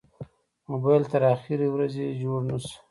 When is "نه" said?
2.49-2.57